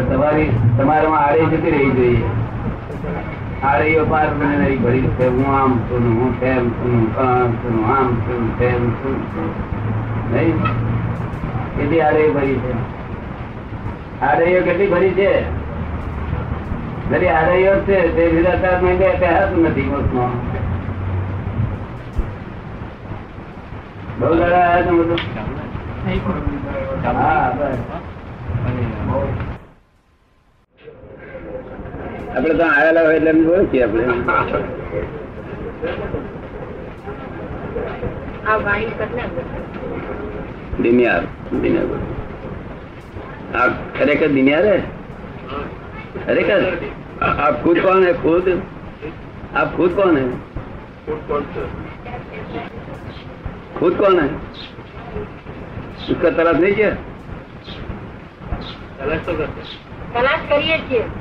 પણ 0.00 0.10
તમારી 0.10 0.50
તમારામાં 0.76 1.22
આડે 1.22 1.46
જતી 1.52 1.70
રહી 1.70 1.92
જોઈએ 1.92 2.24
આડે 3.62 4.06
પાર 4.06 4.30
મને 4.32 4.54
નહીં 4.54 4.80
ભરી 4.80 5.10
છે 5.16 5.28
હું 5.28 5.44
આમ 5.52 5.80
છું 5.88 6.12
હું 6.12 6.32
તેમ 6.40 6.74
છું 6.76 7.12
આમ 7.20 7.58
છું 7.58 7.90
આમ 7.90 8.22
છું 8.22 8.52
તેમ 8.58 8.96
છું 8.96 9.20
નહીં 10.30 10.58
કેટલી 11.76 12.02
આડે 12.02 12.30
ભરી 12.30 12.60
છે 12.60 12.74
આડે 14.22 14.62
કેટલી 14.62 14.88
ભરી 14.88 15.14
છે 15.14 15.46
બધી 17.06 17.30
આડેઓ 17.30 17.74
જ 17.76 17.78
છે 17.86 18.12
તે 18.14 18.30
વિરાકારમાં 18.30 18.98
બે 18.98 19.18
પહેરાતું 19.18 19.64
નથી 19.64 19.86
મોક્ષમાં 19.86 20.32
બહુ 24.18 24.34
લડા 24.34 24.64
આવ્યા 24.64 24.84
છો 24.84 24.92
બધું 24.98 25.20
હા 27.16 27.50
બસ 27.54 27.78
આપડે 32.31 32.53
તો 32.53 32.65
આવેલા 32.67 33.03
હોય 33.03 33.17
એટલે 33.17 33.31
એમને 33.31 33.47
ઓળખીએ 33.53 33.83
આપણે 33.83 34.03
આ 38.45 38.57
વાઈન 38.59 38.91
કરને 38.99 39.21
અંદર. 39.21 39.43
દિનિયાર 40.83 41.23
દિનિયાર 41.61 42.03
आप 43.55 43.73
खरेखर 43.95 44.29
दिनियार 44.29 44.65
है 44.65 44.79
खरेखर 46.25 46.63
आप 47.23 47.53
खुद 47.63 47.77
कौन 47.81 48.01
है 48.03 48.13
खुद 48.19 48.47
आप 49.53 49.69
खुद 49.77 49.91
कौन 49.95 50.17
है 50.17 50.25
खुद 53.75 53.93
कौन 53.97 54.19
है 54.19 54.27
उसका 56.05 56.29
तलाश 56.31 56.57
नहीं 56.57 56.73
किया 56.73 56.91
તલાશ 60.15 60.43
કરીએ 60.49 60.77
છીએ 60.81 61.01
हाँ, 61.01 61.11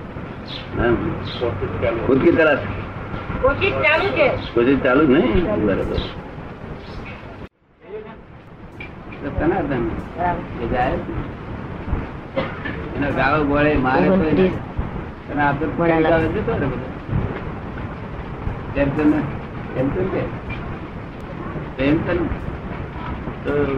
ખુદ 2.07 2.19
કી 2.21 2.31
તલાશ 2.31 2.63
કોશિશ 3.41 3.77
ચાલુ 3.83 4.07
છે. 4.09 4.27
કોશિશ 4.53 4.81
ચાલુ 4.83 5.05
જ 5.05 5.09
નહીં? 5.09 5.65
બરાબર. 5.65 5.99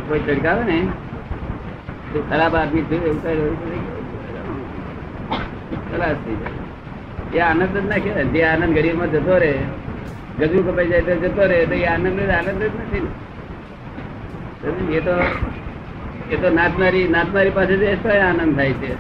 કોઈ 0.08 0.20
ચડકાવે 0.20 0.64
ને? 0.64 0.78
ખરાબ 2.30 2.56
આદમી 2.56 2.86
થયું 2.90 3.06
એવું 3.06 3.56
કઈ 3.62 3.82
ખરાબ 5.92 6.18
થઈ 6.26 6.36
જાય 6.36 6.61
એ 7.34 7.40
આનંદ 7.40 7.74
જ 7.74 7.86
ના 7.86 7.98
કહેવાય. 7.98 8.26
જે 8.26 8.42
આનંદ 8.44 8.74
ગરીબમાં 8.74 9.12
જતો 9.12 9.36
રહે 9.38 9.54
ગજુ 10.40 10.60
કપાઈ 10.64 10.88
જાય 10.88 11.02
તો 11.02 11.14
જતો 11.16 11.44
રહે 11.46 11.60
તો 11.66 11.76
એ 11.76 11.86
આનંદ 11.86 12.20
જ 12.20 12.30
આનંદ 12.30 12.62
જ 12.64 12.72
નથી 12.78 13.08
એ 14.98 15.00
તો 15.00 15.16
એ 16.32 16.36
તો 16.36 16.50
નાચનારી 16.50 17.08
નાચનારી 17.08 17.50
પાસે 17.50 17.76
જે 17.78 17.88
આનંદ 18.20 18.56
થાય 18.56 18.74
છે. 18.74 18.92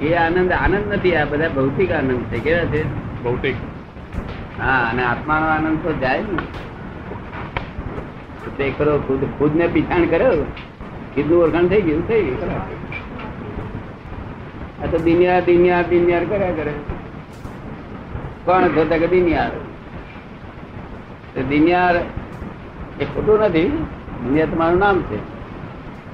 એ 0.00 0.14
આનંદ 0.14 0.52
આનંદ 0.52 0.92
નથી 0.92 1.14
આ 1.16 1.24
બધા 1.24 1.48
ભૌતિક 1.48 1.90
આનંદ 1.92 2.22
છે. 2.30 2.38
કેવા 2.38 2.66
છે? 2.72 2.82
ભૌતિક. 3.24 3.56
હા 4.60 4.80
અને 4.90 5.02
આત્માનો 5.04 5.46
આનંદ 5.46 5.78
તો 5.82 5.92
જાય 5.92 6.22
ને. 6.22 6.42
તે 8.58 8.70
કરો 8.70 8.98
ખુદ 8.98 9.22
ખુદ 9.38 9.56
ને 9.56 9.66
પીછાણ 9.66 10.06
કર્યો 10.06 10.44
કીધું 11.14 11.42
ઓળખાણ 11.42 11.68
થઈ 11.68 11.82
ગયું 11.82 12.08
થઈ 12.08 12.22
ગયું. 12.22 12.87
આ 14.82 14.86
તો 14.86 14.98
દિનિયાર 14.98 15.44
દિનિયાર 15.44 15.88
દિનિયાર 15.88 16.24
કર્યા 16.24 16.50
કરે. 16.50 16.72
કોણ 18.44 18.68
જોતા 18.68 18.98
કે 18.98 19.06
દિનિયાર? 19.06 19.50
દિનિયાર 21.42 21.96
એ 23.00 23.04
ખોટું 23.04 23.38
નથી. 23.38 23.68
દુનિયા 24.24 24.46
તમારું 24.46 24.78
નામ 24.78 25.02
છે. 25.02 25.18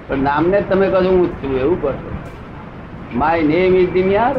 પણ 0.08 0.19
નામને 0.19 0.60
તમે 0.60 0.91
કહો 0.91 1.00
હું 1.00 1.28
છું 1.32 1.60
એવું 1.60 1.82
કરશો 1.82 2.10
my 3.14 3.42
name 3.42 3.74
is 3.76 3.91
Diniyar 3.91 4.36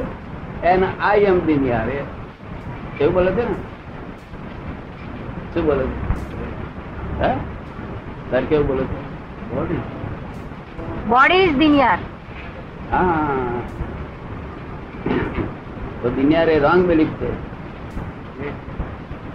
and 0.64 0.86
I 1.02 1.20
am 1.20 1.46
Diniyar. 1.46 1.88
એવું 3.02 3.14
બોલે 3.14 3.32
છે 3.32 3.50
ને? 3.50 3.56
શું 5.54 5.66
બોલે 5.66 5.86
છે? 5.86 7.22
હે? 7.22 7.36
સર 8.32 8.44
કેવું 8.44 8.68
બોલે 8.68 8.84
છે? 8.84 9.02
Body 9.56 9.76
body 11.08 11.36
is 11.36 11.56
Diniyar. 11.56 11.98
હા. 12.92 13.38
તો 16.02 16.10
દુનિયા 16.10 16.44
રોંગ 16.44 16.86
બિલીફ 16.86 17.08
છે. 17.08 17.56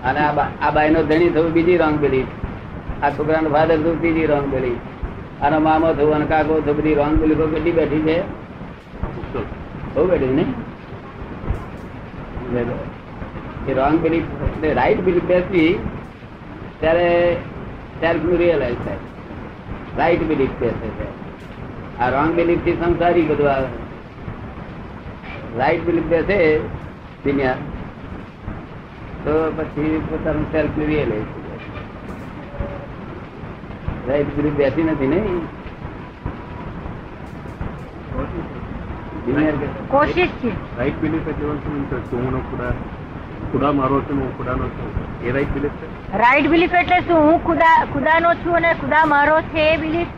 અને 0.02 0.18
આ 0.20 0.32
બા- 0.32 0.70
બાઈ 0.70 0.91
નો 0.91 1.02
ધણી 1.02 1.30
થવું 1.30 1.52
બીજી 1.52 1.76
રોંગ 1.76 1.98
બિલીફ 1.98 2.26
આ 3.02 3.10
છોકરાનો 3.10 3.50
ફાધર 3.50 3.76
થવું 3.76 4.00
બીજી 4.00 4.26
રોંગ 4.26 4.54
બિલીફ 4.54 4.76
આનો 5.42 5.60
મામો 5.60 5.92
થવું 5.92 6.14
અને 6.14 6.24
કાકો 6.24 6.60
થવું 6.60 6.76
બધી 6.76 6.94
રોંગ 6.94 7.20
બિલીફો 7.20 7.46
કેટલી 7.46 7.70
બેઠી 7.70 8.00
છે? 8.00 8.20
બહુ 9.94 10.06
બેઠી 10.06 10.26
ને? 10.26 10.44
એ 13.70 13.74
રોંગ 13.74 13.98
બિલીફ 13.98 14.22
એટલે 14.22 14.74
રાઈટ 14.74 15.00
બિલીફ 15.00 15.22
બેસવી, 15.22 15.78
ત્યારે 16.80 17.36
ત્યારે 18.00 18.36
રિયલાઇઝ 18.36 18.74
થાય. 18.74 18.97
રાઈટ 19.98 20.22
બિલીફ 20.22 20.50
બેસે 20.60 20.88
છે. 20.88 21.08
આ 21.98 22.08
રોંગ 22.08 22.34
બિલીફથી 22.34 22.72
સંસારી 22.72 23.22
બધું 23.22 23.50
આવે. 23.50 23.89
રાઈટ 25.58 25.84
બિલીફ 25.86 26.08
બેસે 26.12 26.36
દુનિયા 27.24 27.58
તો 29.24 29.32
પછી 29.56 30.00
પોતાનું 30.10 30.46
સેલ્ફ 30.52 30.78
રિયલાઇઝ 30.90 31.30
રાઈટ 34.08 34.30
બિલીફ 34.36 34.56
બેસી 34.60 34.84
નથી 34.84 35.08
નહીં 35.14 35.40
દુનિયા 39.26 39.72
કોશિશ 39.94 40.34
છે. 40.42 40.50
રાઈટ 40.78 41.00
બિલીફ 41.02 41.28
એટલે 41.32 41.52
શું 42.10 42.24
હું 42.26 42.42
ખુદા 42.50 42.72
ખુદા 43.52 43.72
મારો 43.80 43.98
છે 44.06 44.12
હું 44.20 44.30
ખુદાનો 44.38 44.66
છું? 44.76 44.88
એ 45.26 45.32
રાઈટ 45.32 45.52
બિલીફ 45.54 45.76
છે? 45.80 45.86
રાઈટ 46.22 46.48
બિલીફ 46.54 46.74
એટલે 46.82 46.98
શું? 47.08 47.20
હું 47.28 47.38
ખુદા 47.48 47.74
ખુદાનો 47.92 48.30
છું 48.44 48.54
અને 48.60 48.70
ખુદા 48.84 49.04
મારો 49.06 49.36
છે 49.52 49.66
એ 49.72 49.76
બિલીફ? 49.78 50.12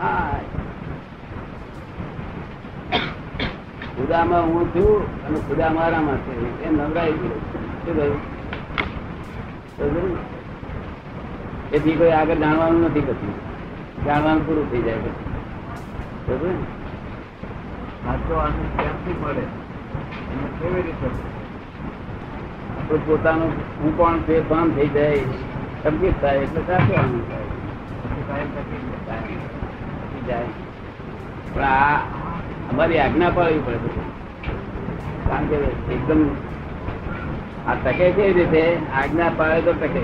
હા. 0.00 0.38
ખુદામાં 3.96 4.42
હું 4.42 4.68
છું 4.68 5.24
અને 5.26 5.38
ખુદા 5.38 5.68
મારામાં 5.68 6.16
છે. 6.16 6.64
એ 6.64 6.70
નવરાઈ 6.70 7.12
ગયું? 7.12 7.56
એથી 11.72 11.96
કોઈ 11.96 12.10
આગળ 12.10 12.34
જાણવાનું 12.34 12.84
નથી 12.84 13.00
પછી. 13.00 13.34
જાણવાનું 14.06 14.46
પૂરું 14.46 14.70
થઈ 14.70 14.82
જાય 14.82 14.94
પછી? 14.94 15.26
ક્યાંથી 18.76 19.14
મળે? 19.22 19.44
કેવી 20.60 20.82
રીતે 20.82 21.08
પોતાનું 23.06 23.52
હું 23.82 23.96
કોણ 23.96 24.18
છે 24.18 24.40
કોણ 24.40 24.68
થઈ 24.68 24.88
જાય 24.88 25.16
સંકેત 25.82 26.14
થાય 26.20 26.36
એટલે 26.36 26.60
સાચો 26.60 26.94
આનંદ 26.94 27.22
થાય. 27.30 28.44
તકલીફ 28.44 30.26
જાય. 30.26 30.44
પણ 31.54 31.62
આ 31.62 31.98
અમારી 32.72 32.98
આજ્ઞા 32.98 33.30
પાડવી 33.30 33.58
પડે 33.58 33.78
કારણ 35.28 35.46
કે 35.46 35.56
એકદમ 35.94 36.22
આ 37.68 37.74
ટકે 37.74 38.10
કેવી 38.10 38.32
રીતે 38.32 38.76
આજ્ઞા 38.94 39.30
પાડે 39.36 39.60
તો 39.60 39.72
ટકે 39.72 40.02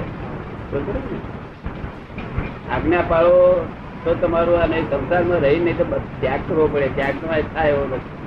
આજ્ઞા 2.73 3.03
પાડો 3.09 3.67
તો 4.05 4.15
તમારું 4.15 4.63
અને 4.63 4.81
સંસારમાં 4.81 5.39
રહી 5.39 5.59
નહીં 5.59 5.79
તો 5.79 5.85
ત્યાગ 6.21 6.41
કરવો 6.49 6.67
પડે. 6.67 6.89
ત્યાગ 6.89 7.15
તમારે 7.23 7.43
થાય 7.55 7.69
એવો 7.69 7.85
નથી 7.85 8.23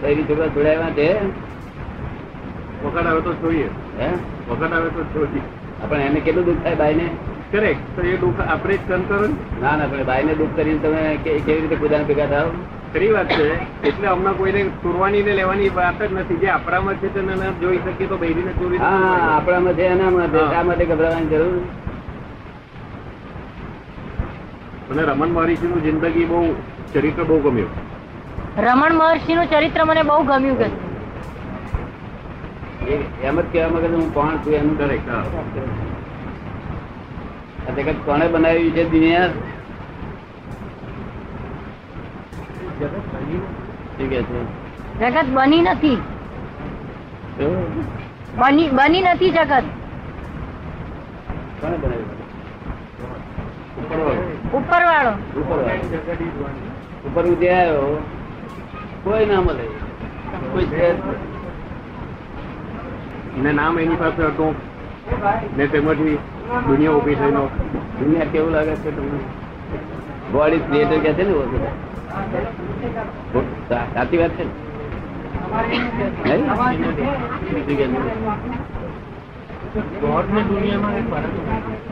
કઈ 0.00 0.24
છોકરા 0.24 0.46
જોડાયા 0.46 0.90
છે. 0.90 1.08
વખત 2.84 3.06
આવે 3.06 3.20
તો 3.20 3.32
જોઈએ. 3.32 3.68
હે? 4.00 4.08
વખત 4.50 4.72
આવે 4.72 4.88
તો 4.88 5.02
જોઈએ. 5.02 5.42
આપણે 5.82 6.04
એને 6.04 6.20
કેટલું 6.20 6.44
દુઃખ 6.44 6.62
થાય 6.62 6.74
બાઈને? 6.74 7.06
કરેક્ટ 7.48 7.94
તો 7.94 8.02
એ 8.04 8.16
દુઃખ 8.18 8.40
આપણે 8.44 8.74
જ 8.74 8.86
સહન 8.86 9.02
કરો 9.04 9.18
ના. 9.56 9.74
ના 9.74 9.86
પણ 9.86 10.04
બાઈને 10.04 10.32
દુઃખ 10.34 10.54
કરીને 10.54 10.80
તમે 10.80 11.02
કેવી 11.24 11.60
રીતે 11.60 11.76
ખુદાને 11.76 12.04
ભેગા 12.06 12.28
થાવ 12.28 12.48
ખરી 12.92 13.10
વાત 13.10 13.30
છે. 13.30 13.46
એટલે 13.84 14.06
હમણાં 14.08 14.36
કોઈને 14.36 14.60
ચોરવાની 14.80 15.22
ને 15.22 15.32
લેવાની 15.34 15.70
વાત 15.72 15.98
જ 16.00 16.12
નથી. 16.14 16.38
જે 16.38 16.48
આપણામાં 16.50 16.98
છે 16.98 17.08
તેને 17.10 17.32
જોઈ 17.58 17.80
શકીએ 17.80 18.08
તો 18.08 18.16
બૈરીને 18.18 18.52
ચોરી 18.54 18.80
હા 18.80 18.96
આપણામાં 19.30 19.76
છે 19.76 19.84
એના 19.88 20.10
માટે. 20.12 20.40
શા 20.46 20.64
માટે 20.64 20.84
ગભરાવાની 20.86 21.30
જરૂર 21.32 21.54
મને 24.88 25.02
રમણ 25.04 25.32
મહર્ષિ 25.32 25.66
નું 25.66 25.82
જિંદગી 25.82 26.26
બહુ 26.26 26.40
ચરિત્ર 26.92 27.24
બહુ 27.26 27.36
ગમ્યું. 27.42 27.72
રમણ 28.58 28.96
મહર્ષિ 28.96 29.32
નું 29.34 29.48
ચરિત્ર 29.50 29.84
મને 29.84 30.02
બહુ 30.04 30.18
ગમ્યું 30.24 30.58
કે 30.58 30.68
એ 32.86 32.96
એમ 33.22 33.36
જ 33.38 33.48
કહેવા 33.48 33.72
માંગે 33.72 33.88
હું 33.94 34.12
કોણ 34.12 34.34
છું 34.40 34.54
એનું 34.54 34.76
હા. 35.06 35.24
આ 37.68 37.70
જગત 37.70 37.98
કોને 38.04 38.26
બનાવ્યું 38.28 38.74
છે 38.74 38.84
દુનિયા 38.84 39.30
જગત 45.00 45.26
બની 45.34 45.62
નથી. 45.62 45.98
બની 48.38 48.68
બની 48.68 49.02
નથી 49.02 49.30
જગત. 49.30 49.64
બનાવ્યું. 51.62 52.16
ઉપરવાળો. 54.58 55.12
ઉપરવાળો. 55.40 55.82
ઉપર 57.06 57.24
ઉદય 57.24 57.50
આવ્યો 57.50 57.98
કોઈ 59.04 59.26
ના 59.26 59.40
મળે 59.40 59.66
કોઈ 60.52 60.66
છે? 60.66 60.88
નામ 63.52 63.78
એની 63.78 63.96
પાસે 63.96 64.22
હતું. 64.22 64.54
ને 65.56 65.66
તેમાંથી 65.66 66.18
દુનિયા 66.46 66.92
ઊભી 66.92 67.14
થઈને 67.14 67.40
દુનિયા 68.00 68.32
કેવું 68.32 68.52
લાગે 68.52 68.74
છે 68.82 68.90
તમને? 68.96 69.18
ગોડ 70.32 70.52
ઇઝ 70.52 70.66
ક્રિએટર 70.68 70.98
કે 70.98 71.10
છે 71.14 71.24
ને 71.24 71.32
બધું. 71.32 71.62
સાચી 73.68 74.18
વાત 74.18 74.32
છે? 74.38 74.44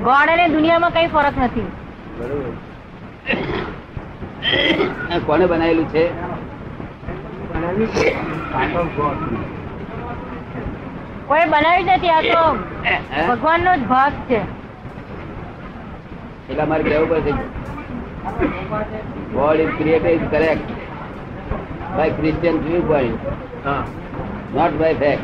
ગોડ 0.05 0.29
અને 0.29 0.45
દુનિયામાં 0.49 0.93
કઈ 0.93 1.07
ફરક 1.07 1.37
નથી. 1.39 1.69
બરોબર. 2.19 2.53
કોને 5.27 5.47
બનાવેલું 5.47 5.89
છે? 5.89 6.05
કોઈ 11.29 11.47
બનાવ્યું 11.47 11.87
જ 11.89 11.97
નથી 11.97 12.13
આ 12.17 12.23
તો 12.29 12.43
હે? 12.85 12.95
ભગવાનનો 13.29 13.73
જ 13.75 13.91
ભાગ 13.93 14.15
છે 14.29 14.41
એટલે 16.49 16.63
અમારે 16.63 16.83
કહેવું 16.85 17.09
પડશે 17.11 17.33
God 19.35 19.59
is 19.61 19.75
created 19.79 20.25
correct 20.31 20.69
by 21.97 22.13
Christian 22.19 22.57
view 22.65 22.83
point 22.89 23.23
હા 23.65 23.83
not 24.55 24.75
by 24.79 24.91
fact. 24.95 25.23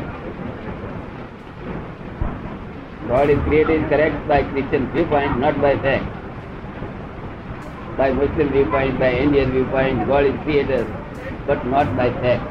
God 3.07 3.29
is 3.29 3.39
created 3.43 3.87
correct 3.89 4.27
by 4.27 4.43
Christian 4.43 4.87
viewpoint, 4.91 5.39
not 5.39 5.59
by 5.61 5.71
fact. 5.77 6.05
By 7.97 8.11
Muslim 8.11 8.49
viewpoint, 8.49 8.99
by 8.99 9.11
Indian 9.15 9.51
viewpoint, 9.51 10.05
God 10.07 10.25
is 10.25 10.35
creator, 10.43 10.81
but 11.47 11.65
not 11.65 11.95
by 11.95 12.09
fact. 12.21 12.45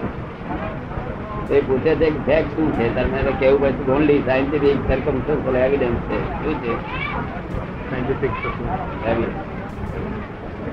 તો 1.50 1.56
એ 1.56 1.60
પૂછે 1.60 1.94
છે 1.94 2.10
કે 2.10 2.18
fact 2.26 2.48
શું 2.48 2.72
છે? 2.72 2.94
તમે 2.94 3.22
તો 3.22 3.32
કેવું 3.40 3.60
પડશે 3.60 3.90
ઓનલી 3.90 4.18
સાયન્ટિફિક 4.18 4.88
સર્કમસ્ટન્શિયલ 4.88 5.56
એવિડન્સ 5.56 5.96
છે 5.96 6.44
શું 6.44 6.54
છે? 6.54 6.74
Scientific 7.90 8.30
Evidence. 8.30 9.34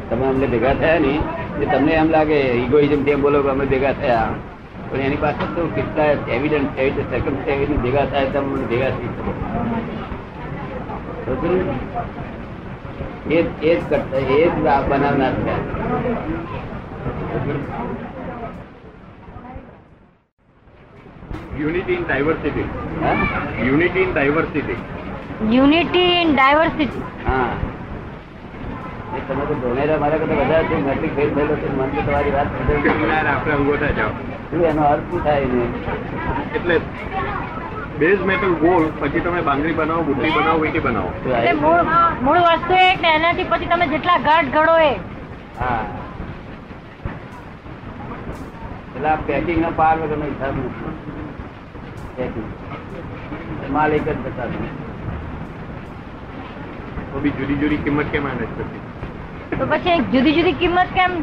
તમે 0.10 0.28
અમને 0.28 0.48
ભેગા 0.48 0.74
થયા 0.74 1.00
ને 1.00 1.08
એટલે 1.08 1.66
તમને 1.66 1.92
એમ 1.92 2.10
લાગે 2.10 2.40
ઇગોઇઝમ 2.40 3.04
તેમ 3.04 3.22
બોલો 3.22 3.42
કે 3.42 3.50
અમે 3.50 3.66
ભેગા 3.66 3.94
થયા. 3.94 4.30
પણ 4.92 4.98
એની 4.98 5.16
પાસે 5.16 5.56
તો 5.56 5.70
કેટલા 5.76 6.06
એવિડન્સ 6.06 6.68
છે? 6.68 6.82
એટલે 6.82 7.04
સર્કમ 7.04 7.50
એવિડન્સ 7.50 7.80
ભેગા 7.80 8.06
થાય 8.06 8.26
તો 8.26 8.40
અમને 8.40 8.66
ભેગા 8.66 8.90
થઈ 8.90 9.02
શકો. 9.06 9.34
સમજ્યું? 11.26 11.66
ને? 13.28 13.36
એ 13.36 13.44
જ 13.44 13.64
એ 13.64 13.76
જ 13.76 13.80
કરતા 13.90 14.18
એ 14.18 14.50
જ 14.50 14.66
આ 14.66 14.82
બનાવનાર 14.82 15.34
છે. 15.34 15.78
Unity 21.62 21.96
in 22.00 22.04
diversity 22.08 22.68
unity 23.68 24.04
in 24.08 24.12
diversity 24.14 24.78
unity 25.56 26.12
in 26.22 26.30
diversity 26.36 27.04
હા. 27.26 27.50
તમે 29.28 29.44
તો 29.50 29.56
ભણેલા 29.62 29.98
મારા 30.04 30.20
કરતા 30.22 30.38
વધારે 30.42 30.68
છે 30.72 30.78
મેટ્રિક 30.88 31.14
ફેલ 31.18 31.30
થયેલો 31.36 31.56
છે 31.62 31.70
મને 31.74 31.88
તો 31.96 32.02
તમારી 32.08 32.34
વાત 32.36 32.50
આપણે 33.32 33.54
અંગોઠા 33.56 33.92
જાઓ. 34.00 34.12
શું 34.50 34.64
એનો 34.72 34.84
અર્થ 34.90 35.08
શું 35.12 35.22
થાય 35.26 35.48
ને 35.54 35.64
એટલે 36.56 36.78
બેઝ 38.02 38.22
મેટલ 38.30 38.54
ગોળ 38.64 38.86
પછી 39.00 39.24
તમે 39.28 39.42
બાંગડી 39.50 39.76
બનાવો 39.80 40.04
બુટ્ટી 40.10 40.34
બનાવો 40.38 40.60
વીંટી 40.64 40.86
બનાવો. 40.88 41.10
એટલે 41.34 41.54
મૂળ 41.62 41.84
મૂળ 42.28 42.42
વસ્તુ 42.48 42.74
એનાથી 43.14 43.48
પછી 43.54 43.70
તમે 43.74 43.88
જેટલા 43.94 44.18
ગાઢ 44.30 44.52
ઘડો 44.56 44.76
એ. 44.86 44.92
હા. 45.60 45.84
એટલે 48.96 49.12
પેકિંગ 49.28 49.60
ના 49.62 49.76
પાર 49.82 49.94
વગર 50.00 50.18
નો 50.18 50.32
હિસાબ 50.34 50.56
નથી. 50.62 51.17
માલ 53.74 53.92
એક 53.94 54.06
જ 54.06 54.16
બતાવે. 54.26 54.58
બી 57.24 57.34
જુદી 57.40 57.58
જુદી 57.62 57.80
કિંમત 57.84 58.10
કેમ 58.12 58.26
આને 58.30 58.46
પછી 58.56 59.60
તો 59.60 59.66
પછી 59.74 59.98
જુદી 60.14 60.34
જુદી 60.38 60.56
કિંમત 60.62 60.90
કેમ 60.98 61.14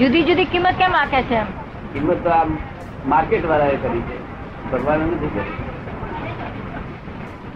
જુદી 0.00 0.24
જુદી 0.28 0.48
કિંમત 0.54 0.76
કેમ 0.82 0.92
આકે 1.00 1.20
છે 1.22 1.36
એમ? 1.42 1.48
કિંમત 1.92 2.20
તો 2.24 2.30
આ 2.30 2.44
માર્કેટ 3.06 3.44
વાળાએ 3.52 3.76
કરી 3.86 4.02
છે. 4.08 4.16
ભગવાને 4.72 5.04
નથી 5.04 5.30
કરી. 5.34 5.56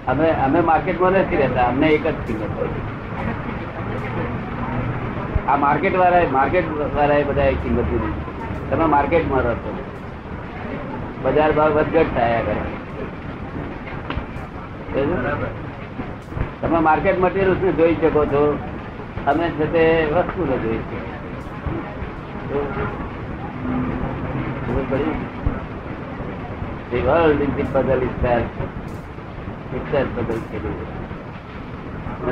અમે 0.07 0.27
અમે 0.47 0.61
માર્કેટમાં 0.71 1.13
નથી 1.13 1.41
રહેતા 1.43 1.67
અમને 1.75 1.87
એક 1.99 2.07
જ 2.07 2.15
કિંમત 2.27 2.53
હોય 2.57 2.71
આ 5.49 5.57
માર્કેટ 5.67 5.95
વાળાએ 6.03 6.27
માર્કેટ 6.39 6.67
વાળાએ 6.99 7.25
બધા 7.31 7.53
કિંમત 7.63 7.87
દીધી 7.91 8.15
તમે 8.71 8.85
માર્કેટમાં 8.97 9.43
રહો 9.49 9.55
છો. 9.65 9.71
બજાર 11.25 11.51
ભાવ 11.53 11.77
વધઘટ 11.79 12.15
થયા 12.17 12.43
કરે 12.47 12.57
તમે 16.63 16.79
માર્કેટ 16.89 17.19
મટીરિયલ્સ 17.21 17.61
ને 17.65 17.73
જોઈ 17.73 17.97
શકો 18.01 18.23
છો. 18.33 18.43
અમે 19.27 19.47
છે 19.59 19.67
તે 19.75 19.85
વસ્તુ 20.15 20.43
ને 20.51 20.57
જોઈ? 20.65 20.81
The 26.91 27.01
world 27.05 27.41
is 27.41 27.53
the 27.57 27.65
puzzle 27.75 28.03
itself. 28.03 28.49
Itself 29.79 30.09
puzzle 30.17 30.43
છે. 30.51 30.59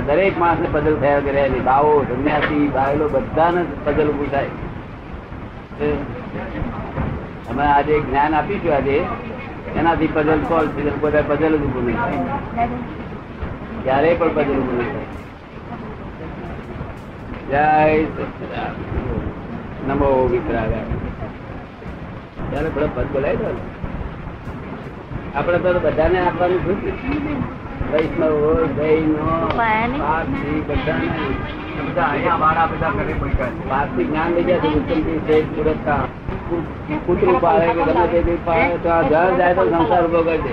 દરેક 0.08 0.34
માણસ 0.38 0.60
ને 0.60 0.68
પઝલ 0.72 0.96
થયા 1.02 1.20
કરે 1.20 1.42
છે 1.52 1.60
બાવો 1.68 1.92
સંન્યાસી 2.08 2.66
બાયલો 2.74 3.06
બધાને 3.14 3.62
પઝલ 3.84 4.10
ઉભું 4.10 4.28
થાય 4.30 4.52
અમે 7.50 7.64
આજે 7.76 7.94
જ્ઞાન 8.06 8.32
આપીશું 8.38 8.74
આજે. 8.78 8.96
એનાથી 9.78 10.10
પઝલ 10.14 10.40
સોલ્વ 10.50 10.70
થઈ 10.76 10.92
બધા 11.02 11.24
પઝલ 11.28 11.54
જ 11.60 11.62
ઉભું 11.68 11.84
નહીં 11.86 11.98
ક્યારેય 13.84 14.18
પણ 14.20 14.32
પઝલ 14.36 14.58
ઉભું 14.62 14.76
નહીં 14.78 15.08
જય. 17.50 17.64
નમો 19.88 20.08
વિતરાગાય 20.32 20.86
ત્યારે 22.50 22.68
થોડો 22.74 22.88
પદ 22.96 23.06
બોલાય 23.14 23.36
દો 23.40 23.48
આપણે 25.36 25.58
તો 25.64 25.70
બધાને 25.86 26.18
આપવાનું 26.26 26.60
શું 26.66 26.78
વૈષ્ણવ 27.92 28.34
હોય 28.44 28.66
જૈનો 28.78 29.26
બધાને. 30.68 31.08
બધા 31.86 32.08
અહીંયા 32.12 32.40
મારા 32.44 32.66
બધા 32.72 32.92
ઘરે 32.96 33.14
પડ્યા 33.20 33.84
જ્ઞાન 33.98 34.30
લઈ 34.36 34.46
ગયા 34.48 34.62
છે 34.64 34.70
ઉત્તમજી 34.80 35.20
શેઠ 35.28 35.52
સુરતના. 35.56 36.02
કૂતરું 37.06 37.36
પાડે 37.40 37.66
કે 37.66 37.82
ગમે 37.88 38.04
તે 38.12 38.18
કઈ 38.22 38.38
પાડે 38.44 38.76
તો 38.84 38.88
આ 38.88 39.02
ઘર 39.02 39.30
જાય 39.38 39.54
તો 39.54 39.64
સંસાર 39.70 40.02
ઊભો 40.06 40.20
કરી 40.22 40.42
દે 40.44 40.50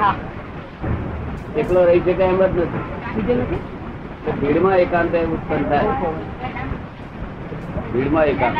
એકલો 1.61 1.79
રહી 1.85 2.01
શકે 2.05 2.23
એમ 2.23 2.37
જ 2.37 2.43
નથી. 2.43 3.59
તો 4.25 4.31
ભીડમાં 4.41 4.77
એકાંત 4.77 5.13
ઉત્પન્ન 5.21 5.63
થાય. 5.69 5.91
ભીડમાં 7.93 8.25
એકાંત. 8.25 8.57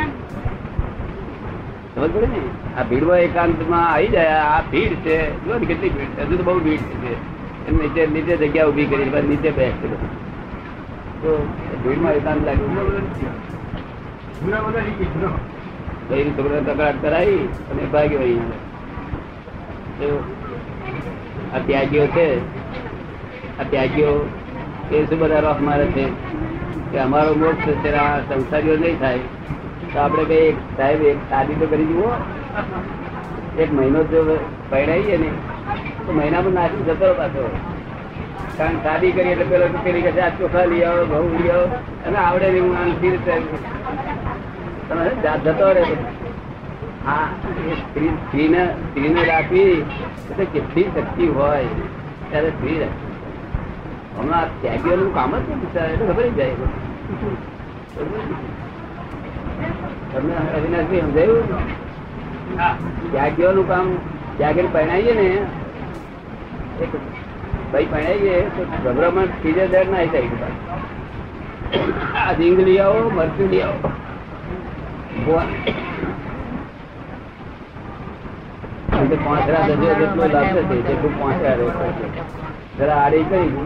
સમજ 1.95 2.09
પડે 2.13 2.27
ને? 2.27 2.41
આ 2.77 2.83
ભીડમાં 2.83 3.19
એકાંતમાં 3.19 3.85
આવી 3.93 4.07
જાય. 4.07 4.37
આ 4.53 4.61
ભીડ 4.71 4.93
છે. 5.05 5.17
જો 5.45 5.53
ને 5.59 5.65
કેટલી 5.65 5.89
ભીડ 5.89 6.11
છે. 6.15 6.21
હજુ 6.23 6.35
તો 6.37 6.43
બહુ 6.43 6.59
ભીડ 6.59 6.83
છે 7.03 7.11
એમ 7.67 7.75
નીચે 7.81 8.01
નીચે 8.07 8.33
જગ્યા 8.37 8.67
ઊભી 8.67 8.85
કરી 8.85 9.23
નીચે 9.27 9.49
બેસશે 9.51 9.87
બધું. 9.87 10.09
તો 11.21 11.29
ભીડમાં 11.83 12.13
એકાંત 12.13 12.41
લાગ્યું. 12.45 12.95
ભાઈ 16.09 16.23
છોકરા 16.23 16.73
તકરાર 16.73 16.93
કરાવી 17.01 17.49
અને 17.71 17.83
ભાગ્યો 17.83 18.19
આ 21.55 21.57
ત્યાગીઓ 21.57 22.07
છે. 22.07 22.39
આ 23.59 23.63
ત્યાગીઓ 23.69 24.29
એ 24.91 25.05
શું 25.05 25.19
બધા 25.19 25.39
રોફ 25.39 25.59
મારે 25.59 25.85
છે? 25.85 26.05
કે 26.91 26.99
અમારો 26.99 27.33
મોક્ષ 27.33 27.93
આ 27.93 28.19
સંસારીઓ 28.19 28.75
નહીં 28.75 28.99
થાય. 28.99 29.19
તો 29.93 29.99
આપણે 29.99 30.23
કઈ 30.23 30.51
સાહેબ, 30.51 31.01
એક 31.01 31.17
શાદી 31.17 31.53
તો 31.53 31.65
કરી 31.65 31.85
જુઓ 31.85 32.11
એક 33.59 33.73
મહિનો 33.73 34.03
જો 34.03 34.39
પહેરાવીએ 34.69 35.17
ને. 35.17 35.27
તો 36.07 36.13
મહિનામાં 36.13 36.53
નાસી 36.53 36.83
જતો 36.83 37.13
પાછો. 37.13 37.49
કારણ 38.57 38.71
શાદી 38.71 39.11
કરી 39.11 39.29
એટલે 39.29 39.45
પેલો 39.45 39.65
પેલી 39.83 40.07
આ 40.07 40.29
ચોખા 40.29 40.65
લઈ 40.65 40.81
આવો, 40.83 41.05
ઘઉં 41.05 41.43
લઈ 41.43 41.49
આવો. 41.49 41.65
અને 42.07 42.17
આવડે 42.17 42.51
નહીં 42.51 42.63
હું 42.63 42.77
આનથી 42.77 43.09
રીતે 43.09 43.31
તમે 44.87 45.05
જતો 45.45 45.67
રહે 45.71 45.85
હા 47.05 47.25
સ્ત્રી 47.81 48.11
સ્ત્રીને 48.19 48.61
સ્ત્રીને 48.81 49.21
રાખવી 49.25 49.73
એટલે 50.21 50.45
કેટલી 50.53 50.87
શક્તિ 50.91 51.25
હોય 51.35 51.69
ત્યારે 52.23 52.51
સ્ત્રી 52.53 52.77
રાખે 52.79 53.05
હમણાં 54.15 54.47
ત્યાગીઓનું 54.61 55.11
કામ 55.13 55.31
જ 55.33 55.39
નહીં 55.41 55.59
બિચારા, 55.61 55.91
એટલે 55.91 56.05
ખબર 56.09 56.27
જાય 56.37 56.55
તમને 60.11 60.35
અવિનાશભાઈ 60.53 61.03
સમજાયું? 61.03 61.45
ત્યાગીઓનું 63.11 63.67
કામ 63.67 63.87
ત્યાગીને 64.37 64.69
પરણાવીએ 64.69 65.13
ને 65.15 65.27
એક 66.81 66.91
ભાઈ 67.71 67.87
પરણાવીએ 67.87 68.35
તો 68.55 68.61
ગભરામણ 68.85 69.31
ત્રીજે 69.37 69.63
દર 69.67 69.87
ના 69.91 70.03
આવી 70.05 70.27
જાય 70.33 70.77
આ 72.21 72.31
રીંગ 72.33 72.59
લઈ 72.63 72.79
આવો 72.81 72.99
મરચું 73.11 73.49
લઈ 73.49 73.63
આવો 73.63 73.89
પાંચરા 79.25 79.67
દરિયો 79.67 79.95
જેટલો 79.95 80.27
લાગશે 80.27 80.61
તે 80.61 80.75
જેટલું 80.75 81.19
પાંચરા 81.19 81.55
રહેશે 81.55 82.09
જરા 82.77 82.95
આડી 82.95 83.23
કરું 83.23 83.61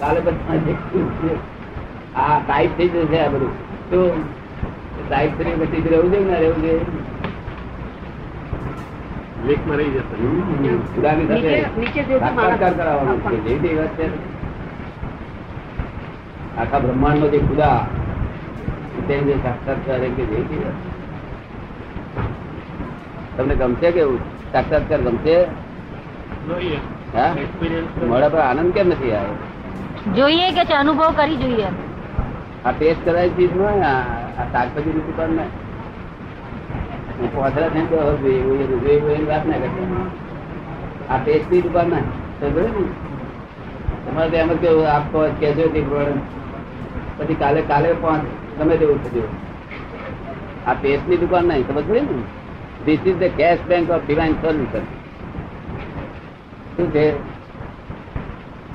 કાલે 0.00 0.20
પછી 0.20 1.38
આ 2.16 2.38
ટાઈપ 2.40 2.72
થઈ 2.76 2.88
જશે 2.88 3.18
આ 3.20 3.28
બધું. 3.28 3.52
તો 3.90 4.00
ટાઈપ 5.08 5.32
થઈ 5.38 5.52
પછી 5.52 5.88
રહેવું 5.88 6.12
જોઈએ 6.12 6.24
ને 6.24 6.38
રહેવું 6.38 6.62
જોઈએ? 6.62 6.80
લેખમાં 9.46 9.76
રહી 9.76 9.90
જશે. 9.90 10.16
ખુદાની 10.96 11.26
સાથે 11.26 11.40
નીચે- 11.40 11.80
નીચે 11.80 12.02
જે 12.02 12.02
છે 12.02 12.18
સાક્ષાત્કાર 12.18 12.72
કરાવવાનો 12.72 13.14
છે 13.14 13.36
જેવી 13.36 13.58
તેવી 13.58 13.78
વાત 13.78 13.88
છે. 13.88 14.06
આખા 16.58 16.78
બ્રહ્માંડ 16.78 17.18
નો 17.18 17.28
જે 17.28 17.38
ખુદા 17.38 17.86
તેને 19.08 19.22
જે 19.22 19.34
સાક્ષાત્કાર 19.42 19.98
કે 19.98 20.08
જેવી 20.08 20.64
વાત. 20.64 20.74
તમને 23.36 23.54
ગમશે 23.54 23.90
કેવું 23.90 24.18
સાક્ષાત્કાર 24.52 25.00
ગમશે? 25.00 25.46
મોડા 28.06 28.28
પર 28.28 28.38
આનંદ 28.38 28.72
કેમ 28.72 28.88
નથી 28.88 29.12
આવ્યો? 29.12 30.14
જોઈએ 30.14 30.50
કે 30.52 30.74
અનુભવ 30.74 31.12
કરી 31.16 31.36
જોઈએ? 31.36 31.66
આ 32.64 32.72
ટેસ્ટ 32.72 33.04
કરાય 33.04 33.28
ચીજ 33.28 33.56
નો 33.56 33.64
આ 33.64 33.70
આ 34.38 34.44
શાકભાજી 34.52 34.90
ની 34.90 35.00
દુકાન 35.00 35.30
ને? 35.30 35.44
હું 37.22 37.30
પોસરા 37.34 37.68
થઈને 37.68 38.92
એવું 38.92 39.26
વાત 39.26 39.46
ના 39.46 39.56
કરતા 39.56 40.06
આ 41.10 41.18
ટેસ્ટની 41.18 41.60
દુકાન 41.60 41.88
ના? 41.88 42.02
તમારે 44.04 44.30
તો 44.30 44.36
એમ 44.36 44.48
જ 44.48 44.56
કેવું 44.56 44.86
હોય 45.12 45.30
કહેજો 45.40 45.68
તે 45.68 45.80
પ્રમાણે 45.80 46.20
પછી 47.18 47.34
કાલે 47.34 47.62
કાલે 47.62 47.94
પાંચ 48.02 48.24
ગમે 48.58 48.76
તેવું 48.76 48.98
થયું 49.04 49.28
આ 50.66 50.74
ટેસ્ટની 50.74 51.16
દુકાન 51.16 51.44
નહીં 51.44 51.64
સમજ 51.68 51.84
પડે 51.84 52.00
ને 52.00 52.22
this 52.86 53.06
is 53.06 53.18
the 53.18 53.36
cash 53.36 53.60
bank 53.68 53.90
of 53.90 54.06
divine 54.06 54.34
solution 54.42 54.82
શું 56.76 56.92
છે? 56.92 57.14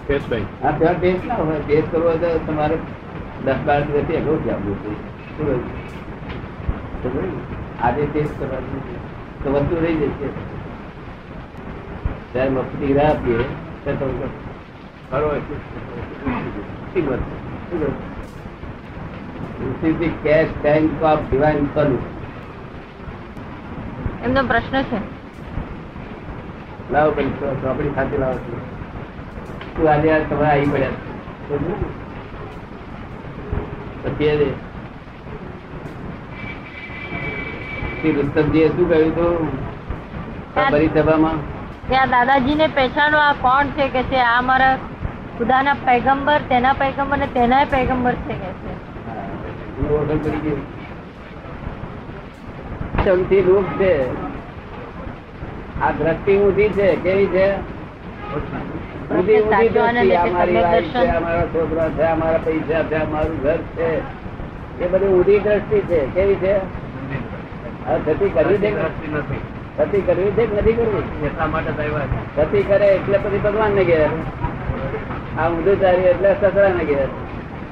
કેશ 0.07 0.29
બેંક 0.29 0.47
ટેસ્ટ 0.95 1.27
ના 1.27 1.35
હોય, 1.35 1.59
ટેસ્ટ 1.59 1.91
કરવો 1.91 2.17
તો 2.17 2.39
તમારે 2.47 2.77
દસ 3.45 3.57
બાર 3.65 3.83
દિવસથી 3.83 4.15
અગાઉ 4.15 4.37
જ 4.37 4.49
આપવું 4.49 4.77
જોઈએ 5.37 7.56
તો 7.81 7.83
આજે 7.83 8.05
કરવાનું 8.39 9.43
તો 9.43 9.51
વસ્તુ 9.51 9.81
રહી 9.81 9.95
જશે. 9.95 10.27
ત્યારે 12.33 12.49
મફતી 12.49 12.93
રાહ 12.93 13.09
આપીએ 13.09 13.37
તો 13.85 13.91
તો 13.91 14.29
કરો. 21.75 21.97
એમનો 24.23 24.43
પ્રશ્ન 24.43 24.83
છે. 24.83 24.97
લાવો 26.93 27.11
ચો- 27.11 27.55
ચોપડી 27.61 27.89
સાથે 27.95 28.17
લાવો. 28.17 28.33
છો 28.33 28.67
તું 29.77 29.91
આજે 29.91 30.11
આ 30.11 30.19
તમારે 30.19 30.49
આવી 30.49 30.65
પડ્યા? 30.65 30.89
પછી 34.03 34.23
એ 34.23 34.53
શ્રી 37.97 38.15
રુસ્તમજીએ 38.17 38.67
શું 38.75 38.89
કહ્યું 38.89 39.11
હતું? 39.11 39.47
આ 40.57 40.69
પરિસભામાં 40.71 41.37
ત્યાં 41.89 42.09
દાદાજીને 42.13 42.67
પહેચાનો 42.77 43.17
આ 43.25 43.33
કોણ 43.45 43.67
છે 43.77 43.85
કે 43.95 44.03
છે? 44.11 44.19
આ 44.31 44.41
મારા 44.49 44.75
ખુદાના 45.37 45.75
પૈગંબર 45.85 46.39
તેના 46.49 46.73
પૈગંબર 46.81 47.17
ને 47.23 47.27
તેના 47.37 47.65
પૈગંબર 47.73 48.15
છે 48.27 48.35
કે 48.41 48.51
છે? 48.61 48.71
હા, 49.07 49.25
હું 49.77 49.87
ઓળખ 49.99 50.21
કરી 50.23 50.41
ગયું. 50.45 50.61
ચમથી 53.03 53.43
રૂપ 53.49 53.67
છે 53.79 53.91
આ 55.81 55.91
દ્રષ્ટિ 55.99 56.33
ઊંધી 56.45 56.71
છે 56.79 56.87
કેવી 57.03 57.29
છે? 57.35 57.47
ઊંધી 59.11 59.41
દ્રષ્ટિ. 59.45 60.07
વાઈફ 60.17 60.89
છે. 60.93 61.03
છોકરા 61.53 61.89
છે 61.97 62.07
પૈસા 62.45 62.83
છે 62.89 62.99
ઘર 63.43 63.59
છે. 63.77 63.91
એ 64.79 64.85
બધી 64.91 65.13
ઊંધી 65.13 65.39
દ્રષ્ટિ 65.45 65.79
છે 65.89 65.99
કેવી 66.15 66.39
છે? 66.43 66.55
થતી 67.87 68.31
કરવી 68.31 68.59
છે 68.59 68.69
નથી. 68.69 69.41
કરવી 70.01 70.31
છે 70.35 70.43
નથી 70.45 70.75
કરવી? 70.75 71.03
એટલા 71.23 71.47
માટે 71.47 71.71
થતી 72.37 72.63
કરે 72.63 72.87
એટલે 72.89 73.17
પછી 73.19 73.41
ભગવાન 73.41 73.73
ને 73.73 73.83
ઘેર 73.85 74.11
આ 75.37 75.47
ઊંધું 75.49 75.77
ચાલ્યું 75.79 76.09
એટલે 76.11 76.29
સસરા 76.35 76.71
ને 76.71 76.83
ઘેર 76.85 77.09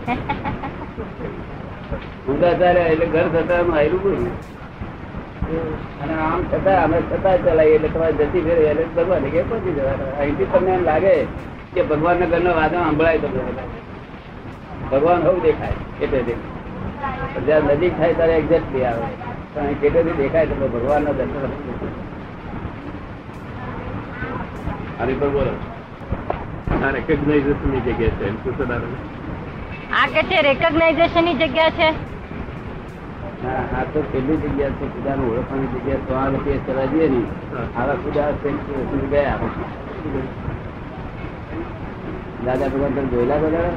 ઊંધા 2.25 2.53
ચાલ્યા 2.55 2.91
એટલે 2.91 3.07
ઘર 3.07 3.27
થતા 3.33 3.61
આયરું 3.69 4.01
કોઈ 4.01 4.31
અને 6.01 6.13
આમ 6.21 6.41
છતાં 6.45 6.79
અમે 6.79 6.97
છતાં 7.03 7.37
ચલાવીએ 7.41 7.75
એટલે 7.77 7.89
તમારે 7.89 8.15
જતી 8.21 8.43
ફેરે 8.43 8.63
એટલે 8.65 8.85
ભગવાન 8.95 9.25
કે 9.31 9.43
પહોંચી 9.45 9.75
જવાના 9.75 10.11
અહીંથી 10.17 10.49
તમને 10.51 10.71
એમ 10.73 10.83
લાગે 10.85 11.13
કે 11.73 11.81
ભગવાન 11.83 12.17
ના 12.19 12.31
ઘરનો 12.33 12.51
વાદળ 12.55 12.81
સંભળાય 12.81 13.19
તો 13.21 13.29
ભગવાન 14.91 15.21
હોવું 15.23 15.41
દેખાય 15.43 15.77
એટલે 15.99 16.19
દેખાય 16.23 17.45
જ્યાં 17.45 17.71
નજીક 17.73 17.93
થાય 17.97 18.13
ત્યારે 18.15 18.35
એક્ઝેક્ટલી 18.35 18.85
આવે. 18.85 19.07
પણ 19.55 20.15
દેખાય 20.17 20.45
તો 20.45 20.67
ભગવાન 20.67 21.03
ના 21.03 21.11
દર્શન 21.11 21.45
આની 25.01 25.13
પર 25.13 25.29
બોલો. 25.29 25.53
આ 26.83 26.91
રેકગ્નાઇઝેશનની 26.91 27.79
જગ્યા 27.79 28.17
છે 28.17 28.25
એમ 28.27 28.35
શું 28.43 28.55
આ 29.93 30.05
કે 30.07 30.21
છે 30.23 30.41
રેકગ્નાઇઝેશનની 30.41 31.33
જગ્યા 31.33 31.69
છે? 31.69 31.89
હા 33.43 33.63
આ 33.77 33.85
તો 33.93 33.99
પેલી 34.11 34.37
જગ્યા 34.37 34.69
છે? 34.69 34.85
ખુદાનું 34.93 35.31
ઓળખવાની 35.31 35.71
જગ્યા 35.75 36.05
તો 36.07 36.13
આ 36.15 36.29
લોકો 36.29 36.57
ચલા 36.67 36.85
જઈએ 36.85 37.07
ને. 37.09 37.21
આવા 37.77 37.95
ખુદા 37.95 38.29
ગયા 39.09 39.37
દાદા 42.45 42.69
ભગવાન 42.69 42.93
તમે 42.93 43.07
જોયેલા 43.07 43.39
બધા? 43.39 43.71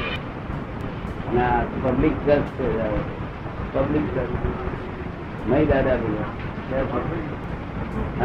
અને 1.28 1.44
આ 1.44 1.60
પબ્લિક 1.60 2.12
ટ્રસ્ટ 2.26 2.46
છે 2.46 2.90
પબ્લિક 3.72 4.14
ટ્રસ્ટ 4.14 5.50
નહીં 5.50 5.68
દાદા 5.68 5.96
ભગવાન. 5.96 6.84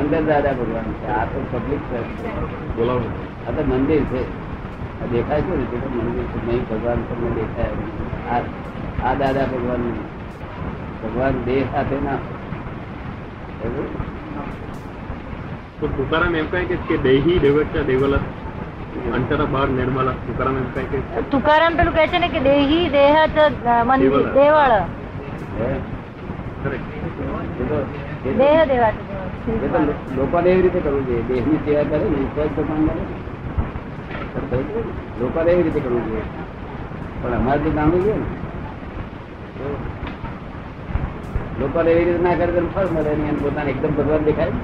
અંદર 0.01 0.23
દાદા 0.23 0.51
ભગવાન 0.51 0.83
છે. 0.83 1.07
આ 1.07 1.25
તો 1.25 1.45
પબ્લિક 1.51 1.79
ટ્રસ્ટ 1.91 2.09
છે. 2.09 3.47
આ 3.47 3.51
તો 3.51 3.63
મંદિર 3.67 4.03
છે. 4.03 4.23
આ 5.03 5.05
દેખાય 5.11 5.41
છે 5.41 5.57
ને 5.57 5.63
તે 5.63 5.77
તો 5.77 5.89
મંદિર 5.89 6.23
છે. 6.23 6.47
નહીં 6.47 6.63
ભગવાન 6.63 6.95
તમને 6.95 7.29
દેખાય. 7.29 7.69
આ 8.29 8.41
આ 9.09 9.13
દાદા 9.13 9.45
ભગવાન 9.45 9.91
ભગવાન 11.03 11.31
દેહ 11.31 11.65
સાથે 11.71 11.95
ના? 11.95 12.17
તો 15.83 15.87
તુકારામ 15.97 16.35
એમ 16.41 16.45
કહે 16.51 16.59
કે 16.89 16.97
દેહી 17.05 17.39
દેવચ્ચા 17.45 17.85
દેવલ 17.87 18.13
અંતર 19.17 19.39
બહાર 19.53 19.67
નિર્મલ 19.77 20.09
તુકારામ 20.27 20.59
એમ 20.59 20.67
કહે 20.75 20.83
કે 20.91 21.23
તુકારામ 21.31 21.73
પેલું 21.79 21.95
કહે 21.95 22.05
છે 22.11 22.19
ને 22.23 22.29
કે 22.35 22.41
દેહી 22.45 22.85
દેહત 22.93 23.39
મંદિર 23.89 24.29
દેવળ. 24.37 24.75
દેહ 28.37 28.59
લોકોને 30.17 30.49
એવી 30.51 30.61
રીતે 30.61 30.79
કરવું 30.79 31.03
જોઈએ. 31.07 31.23
દેહની 31.31 31.59
સેવા 31.65 31.83
કરે. 31.89 32.05
ને 32.05 32.21
લોકોને 35.21 35.49
એવી 35.51 35.63
રીતે 35.63 35.79
કરવું 35.79 36.03
જોઈએ. 36.07 36.25
પણ 37.23 37.33
અમારે 37.39 37.61
તો 37.65 37.69
જાણવું 37.71 38.01
જોઈએ 38.05 38.17
ને. 38.21 38.27
લોકોને 41.59 41.89
એવી 41.91 42.05
રીતે 42.05 42.23
ના 42.23 42.35
કરે 42.35 42.51
તો 42.51 42.65
ફળ 42.75 42.89
મળે 42.95 43.11
નહીં 43.21 43.37
પોતાને 43.43 43.69
એકદમ 43.71 43.93
ભગવાન 43.99 44.23
દેખાય. 44.23 44.55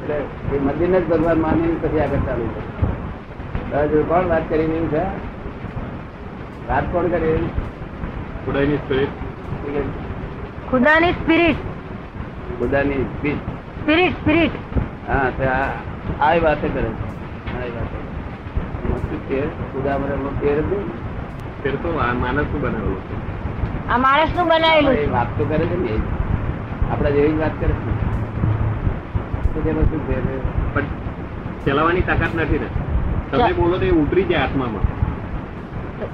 એટલે 0.00 0.16
એ 0.50 0.60
મંદિરને 0.60 0.98
જ 0.98 1.08
ભગવાન 1.10 1.38
માની 1.40 1.80
પછી 1.80 2.00
આગળ 2.00 2.24
ચાલુ 2.24 2.46
છે. 2.52 2.60
કોણ 4.04 4.28
વાત 4.28 4.44
કરી 4.48 4.66
રહ્યું 4.66 4.88
છે 4.90 5.02
વાત 6.66 6.84
કોણ 6.90 7.06
કરી 7.08 7.22
રહ્યું 7.26 7.48
ખુદાની 8.42 8.78
સ્પિરિટ 8.80 9.14
ખુદાની 10.66 11.14
સ્પિરિટ 11.14 11.58
ખુદાની 12.50 13.04
સ્પિરિટ 13.08 13.42
સ્પિરિટ 13.76 14.16
સ્પિરિટ 14.16 14.54
હા 15.04 15.28
તો 15.32 15.44
આ 15.50 15.68
આ 16.20 16.34
વાત 16.40 16.60
કરે 16.64 16.90
છે. 16.90 16.90
આ 17.52 17.68
વાતે. 17.74 17.98
ખુદા 19.68 19.96
બરાબર 19.98 20.32
પેર 20.40 20.58
જ 20.64 20.72
તો 21.78 21.90
આ 21.98 22.12
માણસનું 22.16 22.62
બનાવેલું 22.62 23.02
આ 23.88 23.98
માણસનું 23.98 24.48
બનાવેલું 24.48 24.98
છે 24.98 25.08
વાત 25.08 25.28
તો 25.36 25.42
કરે 25.46 25.64
છે 25.64 25.76
ને 25.78 25.94
આપડે 26.88 27.08
જેવી 27.12 27.32
જ 27.32 27.40
વાત 27.40 27.54
કરે 27.56 27.74
છે. 27.74 27.90
તો 29.52 29.60
તેમાં 29.60 29.86
શું 29.90 30.02
ફેર 30.06 30.22
પણ 30.74 30.86
ચલાવવાની 31.64 32.04
તાકાત 32.04 32.34
નથી 32.36 32.58
ને. 32.58 32.68
તમે 33.32 33.52
બોલો 33.54 33.76
તો 33.78 33.86
એ 33.86 33.92
ઉતરી 33.94 34.26
જાય 34.26 34.44
આત્મામાં. 34.44 34.86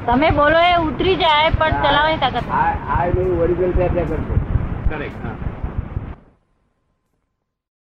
તમે 0.06 0.28
બોલો 0.32 0.58
એ 0.66 0.72
ઉતરી 0.82 1.16
જાય 1.16 1.50
પણ 1.52 1.76
ચલાવવાની 1.82 2.20
તાકાત 2.20 2.46
આ 2.52 2.70
આ 2.92 3.04
ઓરિજિનલ 3.42 3.72
ત્યાં 3.74 3.94
ત્યાં 3.94 4.24
કરેક્ટ 4.90 5.22
હા. 5.24 5.36